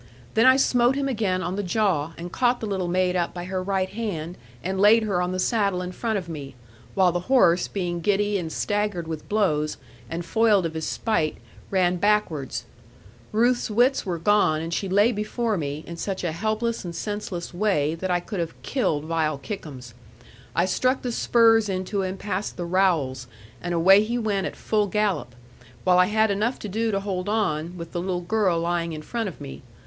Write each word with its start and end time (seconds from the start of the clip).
Then 0.33 0.47
I 0.47 0.57
smote 0.57 0.95
him 0.95 1.07
again 1.07 1.43
on 1.43 1.57
the 1.57 1.61
jaw, 1.61 2.13
and 2.17 2.31
caught 2.31 2.59
the 2.59 2.65
little 2.65 2.87
maid 2.87 3.15
up 3.15 3.35
by 3.35 3.43
her 3.45 3.61
right 3.61 3.87
hand, 3.89 4.35
and 4.63 4.81
laid 4.81 5.03
her 5.03 5.21
on 5.21 5.31
the 5.31 5.37
saddle 5.37 5.79
in 5.83 5.91
front 5.91 6.17
of 6.17 6.27
me; 6.27 6.55
while 6.95 7.11
the 7.11 7.19
horse 7.29 7.67
being 7.67 8.01
giddy 8.01 8.39
and 8.39 8.51
staggered 8.51 9.07
with 9.07 9.29
blows, 9.29 9.77
and 10.09 10.25
foiled 10.25 10.65
of 10.65 10.73
his 10.73 10.87
spite, 10.87 11.37
ran 11.69 11.97
backward. 11.97 12.51
Ruth's 13.31 13.69
wits 13.69 14.03
were 14.03 14.17
gone; 14.17 14.59
and 14.59 14.73
she 14.73 14.89
lay 14.89 15.11
before 15.11 15.55
me, 15.55 15.83
in 15.85 15.97
such 15.97 16.23
a 16.23 16.31
helpless 16.31 16.83
and 16.83 16.95
senseless 16.95 17.53
way 17.53 17.93
that 17.93 18.09
I 18.09 18.19
could 18.21 18.39
have 18.39 18.59
killed 18.63 19.05
vile 19.05 19.37
Kickums. 19.37 19.93
I 20.55 20.65
struck 20.65 21.03
the 21.03 21.11
spurs 21.11 21.69
into 21.69 22.01
him 22.01 22.17
past 22.17 22.57
the 22.57 22.65
rowels, 22.65 23.27
and 23.61 23.71
away 23.71 24.01
he 24.03 24.17
went 24.17 24.47
at 24.47 24.55
full 24.55 24.87
gallop; 24.87 25.35
while 25.83 25.99
I 25.99 26.07
had 26.07 26.31
enough 26.31 26.57
to 26.61 26.67
do 26.67 26.89
to 26.89 27.01
hold 27.01 27.29
on, 27.29 27.77
with 27.77 27.91
the 27.91 28.01
little 28.01 28.21
girl 28.21 28.59
lying 28.59 28.93
in 28.93 29.03
front 29.03 29.29
of 29.29 29.39
me. 29.39 29.61